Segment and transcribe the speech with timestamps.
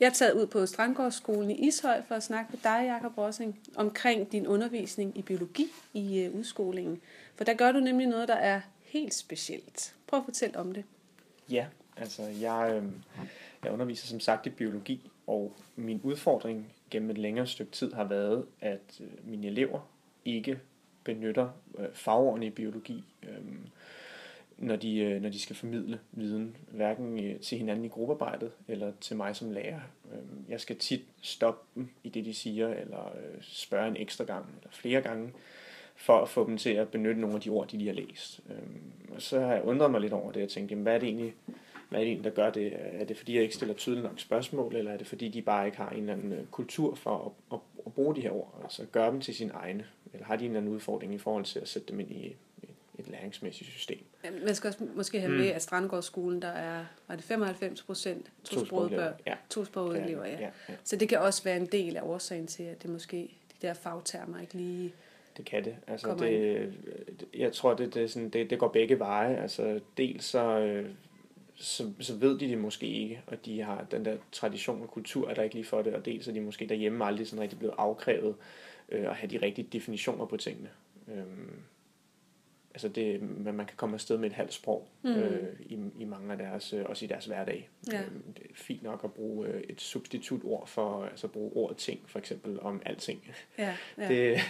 [0.00, 3.60] Jeg er taget ud på Strandgårdsskolen i Ishøj for at snakke med dig, Jakob Rossing,
[3.76, 7.00] omkring din undervisning i biologi i øh, udskolingen.
[7.34, 9.94] For der gør du nemlig noget, der er helt specielt.
[10.06, 10.84] Prøv at fortælle om det.
[11.50, 12.84] Ja, altså jeg, øh,
[13.64, 18.04] jeg underviser som sagt i biologi, og min udfordring gennem et længere stykke tid har
[18.04, 19.80] været, at øh, mine elever
[20.24, 20.60] ikke
[21.04, 23.04] benytter øh, fagordene i biologi.
[23.22, 23.28] Øh,
[24.58, 28.92] når de, øh, når de skal formidle viden, hverken øh, til hinanden i gruppearbejdet eller
[29.00, 29.80] til mig som lærer.
[30.12, 34.24] Øhm, jeg skal tit stoppe dem i det, de siger, eller øh, spørge en ekstra
[34.24, 35.32] gang, eller flere gange,
[35.96, 38.40] for at få dem til at benytte nogle af de ord, de lige har læst.
[38.50, 40.98] Øhm, og så har jeg undret mig lidt over det, jeg tænkte, jamen, hvad er
[40.98, 41.34] det egentlig,
[41.88, 42.72] hvad er det egentlig, der gør det?
[42.76, 45.66] Er det fordi, jeg ikke stiller tydeligt nok spørgsmål, eller er det fordi, de bare
[45.66, 48.86] ikke har en eller anden kultur for at, at, at bruge de her ord, altså
[48.92, 49.86] gøre dem til sine egne?
[50.12, 52.36] Eller har de en eller anden udfordring i forhold til at sætte dem ind i
[52.98, 54.04] et læringsmæssigt system.
[54.44, 55.38] Man skal også måske have mm.
[55.38, 59.34] med, at Strandgårdsskolen, der er, var det 95 procent tosprogede børn, ja.
[59.50, 60.40] tosprogede elever, ja.
[60.40, 60.74] Ja, ja.
[60.84, 63.16] Så det kan også være en del af årsagen til, at det måske,
[63.62, 64.92] de der fagtermer ikke lige
[65.36, 65.76] det kan det.
[65.86, 66.74] Altså det,
[67.34, 69.36] jeg tror, det, det, sådan, det, det går begge veje.
[69.36, 70.90] Altså dels så, øh,
[71.54, 75.28] så, så ved de det måske ikke, og de har den der tradition og kultur,
[75.28, 77.58] er der ikke lige for det, og dels er de måske derhjemme aldrig sådan rigtig
[77.58, 78.34] blevet afkrævet
[78.88, 80.68] øh, at have de rigtige definitioner på tingene.
[81.08, 81.60] Øhm,
[82.76, 83.22] altså det,
[83.54, 85.10] man kan komme afsted med et halvt sprog mm.
[85.10, 87.68] øh, i, i mange af deres, øh, også i deres hverdag.
[87.92, 87.98] Ja.
[87.98, 88.04] Øh,
[88.36, 92.18] det er fint nok at bruge øh, et substitutord for, altså bruge ordet ting, for
[92.18, 93.30] eksempel om alting.
[93.58, 94.08] Ja, ja.
[94.08, 94.40] Det,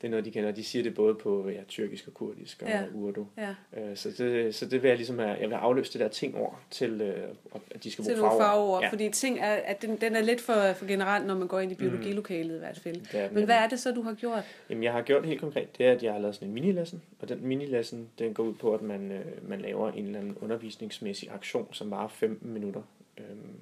[0.00, 0.50] det er noget, de kender.
[0.50, 2.82] De siger det både på ja, tyrkisk og kurdisk og ja.
[2.94, 3.26] urdu.
[3.38, 3.54] Ja.
[3.76, 6.60] Øh, så, det, så det vil jeg ligesom have, jeg vil afløse det der ting-ord
[6.70, 7.28] til, øh,
[7.70, 8.40] at de skal bruge fagord.
[8.40, 8.82] fagord.
[8.82, 8.88] Ja.
[8.88, 11.72] Fordi ting er, at den, den er lidt for, for generelt, når man går ind
[11.72, 13.30] i biologilokalet i hvert fald.
[13.32, 14.44] Men hvad er det så, du har gjort?
[14.70, 17.00] Jamen, jeg har gjort helt konkret, det er, at jeg har lavet sådan en mini-lesson,
[17.20, 20.36] og den minilassen, den går ud på, at man, øh, man laver en eller anden
[20.40, 22.82] undervisningsmæssig aktion, som varer 15 minutter.
[23.18, 23.56] Øhm,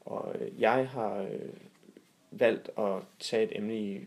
[0.00, 1.50] og jeg har øh,
[2.30, 4.00] valgt at tage et emne i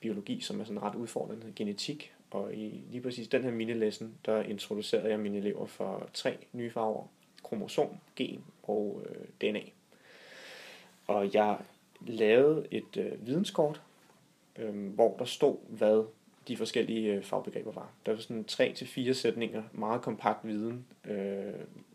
[0.00, 2.12] biologi, som er sådan ret udfordrende, genetik.
[2.30, 6.70] Og i lige præcis den her minilæsen, der introducerede jeg mine elever for tre nye
[6.70, 7.06] farver.
[7.42, 9.62] Kromosom, gen og øh, DNA.
[11.06, 11.58] Og jeg
[12.00, 13.82] lavede et øh, videnskort,
[14.58, 16.04] øh, hvor der stod, hvad
[16.48, 17.90] de forskellige øh, fagbegreber var.
[18.06, 21.52] Der var sådan tre til fire sætninger, meget kompakt viden øh,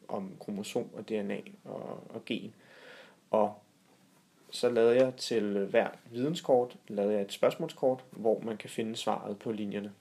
[0.08, 2.54] om kromosom og DNA og, og gen.
[3.32, 3.54] Og
[4.52, 9.40] så lavede jeg til hver videnskort lavede jeg et spørgsmålskort, hvor man kan finde svaret
[9.40, 9.92] på linjerne.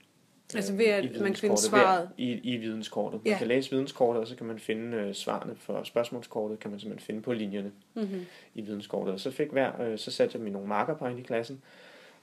[0.55, 2.09] Altså ved at man kan finde svaret?
[2.17, 3.21] I, i videnskortet.
[3.25, 3.31] Ja.
[3.31, 6.81] Man kan læse videnskortet, og så kan man finde uh, svarene for spørgsmålskortet, kan man
[6.81, 8.27] simpelthen finde på linjerne mm-hmm.
[8.55, 9.15] i videnskortet.
[9.15, 11.63] Og så fik hver, uh, så satte jeg mine nogle marker på ind i klassen,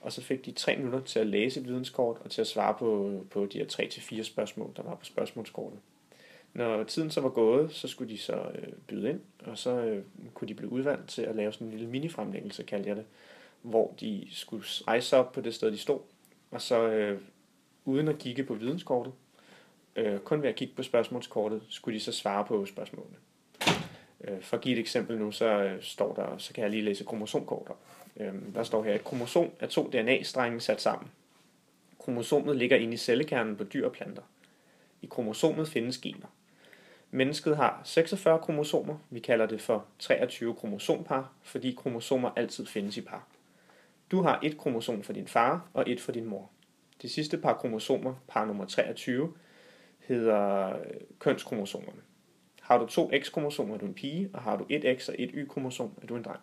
[0.02, 2.76] og så fik de tre minutter til at læse et videnskort, og til at svare
[2.80, 5.80] på, på de her tre til fire spørgsmål, der var på spørgsmålskortet.
[6.54, 10.04] Når tiden så var gået, så skulle de så øh, byde ind, og så øh,
[10.34, 13.06] kunne de blive udvalgt til at lave sådan en lille mini-fremlæggelse, kaldte jeg det,
[13.62, 16.00] hvor de skulle rejse op på det sted, de stod,
[16.52, 17.22] og så øh,
[17.86, 19.14] uden at kigge på videnskortet,
[19.96, 23.16] øh, kun ved at kigge på spørgsmålskortet, skulle de så svare på spørgsmålene.
[24.24, 26.84] Øh, for at give et eksempel nu, så øh, står der, så kan jeg lige
[26.84, 27.76] læse kromosomkortet.
[28.18, 31.12] Øh, der står her, at kromosom er to DNA-strenge sat sammen.
[32.00, 34.22] Kromosomet ligger inde i cellekernen på dyr og planter.
[35.02, 36.28] I kromosomet findes gener.
[37.12, 38.98] Mennesket har 46 kromosomer.
[39.10, 43.28] Vi kalder det for 23 kromosompar, fordi kromosomer altid findes i par.
[44.12, 46.50] Du har et kromosom for din far og et for din mor.
[47.02, 49.34] Det sidste par kromosomer, par nummer 23,
[50.00, 50.86] hedder øh,
[51.20, 52.02] kønskromosomerne.
[52.70, 55.32] Har du to X-kromosomer, er du en pige, og har du et X og et
[55.34, 56.40] Y-kromosom, er du en dreng.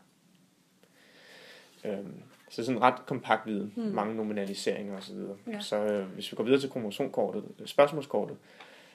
[1.85, 3.83] Øhm, så sådan ret kompakt viden, mm.
[3.83, 5.15] mange nominaliseringer osv.
[5.15, 5.61] Så, ja.
[5.61, 8.37] så øh, hvis vi går videre til kromosomkortet, spørgsmålskortet,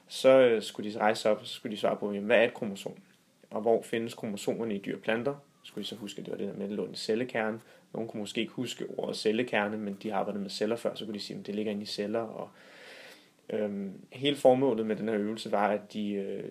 [0.07, 2.43] så øh, skulle de rejse op, og så skulle de svare på, jamen, hvad er
[2.43, 2.93] et kromosom?
[3.49, 5.35] Og hvor findes kromosomerne i dyr og planter?
[5.63, 7.59] Så skulle de så huske, at det var det der med, at det cellekerne.
[7.93, 11.05] Nogle kunne måske ikke huske ordet cellekerne, men de har arbejdet med celler før, så
[11.05, 12.19] kunne de sige, at det ligger inde i celler.
[12.19, 12.49] Og,
[13.49, 16.43] øhm, hele formålet med den her øvelse var, at de øh,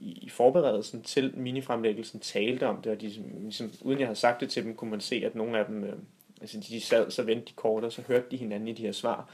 [0.00, 3.08] i forberedelsen til minifremlæggelsen talte om det, og de,
[3.40, 5.84] ligesom, uden jeg havde sagt det til dem, kunne man se, at nogle af dem,
[5.84, 5.92] øh,
[6.40, 8.92] altså de sad, så vendte de kort, og så hørte de hinanden i de her
[8.92, 9.28] svar,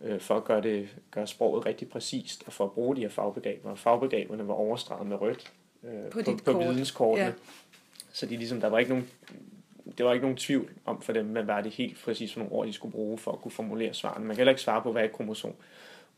[0.00, 3.08] øh, for at gøre, det, gøre sproget rigtig præcist, og for at bruge de her
[3.08, 3.70] fagbegreber.
[3.70, 5.52] Og fagbegreberne var overstreget med rødt
[5.84, 7.26] øh, på, på, på videnskortene.
[7.26, 7.32] Ja.
[8.12, 9.10] Så de ligesom, der var ikke nogen,
[9.98, 12.52] det var ikke nogen tvivl om for dem, hvad var det helt præcis for nogle
[12.52, 14.24] ord, de skulle bruge for at kunne formulere svarene.
[14.24, 15.52] Man kan heller ikke svare på, hvad er et kromosom,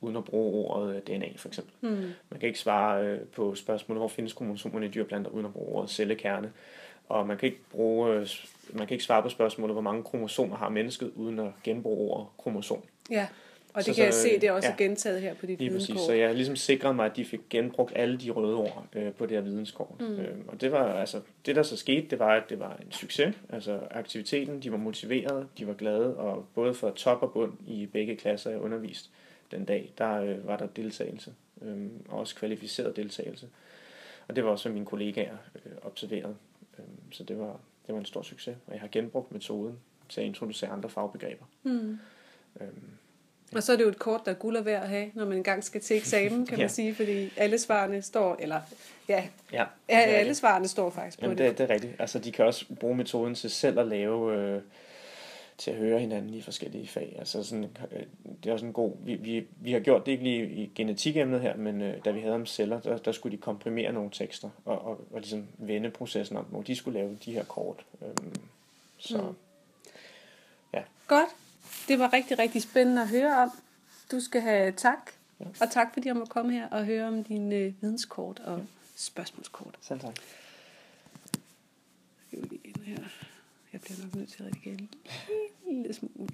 [0.01, 1.75] uden at bruge ordet øh, DNA for eksempel.
[1.81, 1.97] Mm.
[2.31, 5.77] Man kan ikke svare øh, på spørgsmålet, hvor findes kromosomerne i dyrplanter, uden at bruge
[5.77, 6.53] ordet cellekerne.
[7.09, 8.29] Og man kan ikke bruge, øh,
[8.73, 12.27] man kan ikke svare på spørgsmålet, hvor mange kromosomer har mennesket, uden at genbruge ordet
[12.39, 12.83] kromosom.
[13.11, 13.27] Ja.
[13.75, 15.59] Og det så, kan jeg så, se, det er også ja, gentaget her på dit
[15.59, 16.07] Lige præcis, videnskort.
[16.07, 19.13] så jeg har ligesom sikret mig, at de fik genbrugt alle de røde ord øh,
[19.13, 20.01] på det her videnskort.
[20.01, 20.19] Mm.
[20.19, 22.93] Øh, og det var altså, det der så skete, det var, at det var en
[22.93, 23.35] succes.
[23.51, 27.87] Altså aktiviteten, de var motiverede, de var glade, og både for top og bund i
[27.87, 29.11] begge klasser, jeg undervist
[29.55, 33.49] den dag, der øh, var der deltagelse, øh, og også kvalificeret deltagelse.
[34.29, 35.37] Og det var også, hvad mine kollegaer
[35.67, 36.37] øh, observerede.
[36.79, 39.79] Øh, så det var, det var en stor succes, og jeg har genbrugt metoden
[40.09, 41.45] til at introducere andre fagbegreber.
[41.63, 41.99] Mm.
[42.61, 42.71] Øhm,
[43.57, 45.37] Og så er det jo et kort, der er guld værd at have, når man
[45.37, 46.63] engang skal til eksamen, kan Ja.
[46.63, 48.61] man sige, fordi alle svarene står, eller
[49.09, 50.37] ja, ja, ja er alle det.
[50.37, 51.49] svarene står faktisk på Jamen, det.
[51.51, 51.93] det, det er rigtigt.
[51.99, 54.63] Altså, de kan også bruge metoden til selv at lave, øh,
[55.59, 57.15] til at høre hinanden i forskellige fag.
[57.19, 58.03] Altså, sådan, øh,
[58.43, 61.41] det er også en god, vi, vi, vi har gjort det ikke lige i genetikemnet
[61.41, 64.51] her, men øh, da vi havde om celler, der, der skulle de komprimere nogle tekster,
[64.65, 67.85] og, og, og ligesom vende processen om, hvor de skulle lave de her kort.
[68.03, 68.35] Øhm,
[68.99, 69.35] så, Mm.
[70.73, 70.83] ja.
[71.07, 71.29] Godt.
[71.89, 73.51] Det var rigtig, rigtig spændende at høre om.
[74.11, 75.11] Du skal have tak.
[75.41, 75.45] Ja.
[75.61, 78.63] Og tak fordi jeg må komme her og høre om dine øh, videnskort og
[78.97, 79.75] spørgsmålskort.
[79.81, 80.15] Selv tak.
[82.29, 82.95] Skal vi lige ind her.
[82.95, 83.05] Jeg
[83.85, 84.89] bliver nok nødt til at redigere en
[85.67, 86.29] lille smule.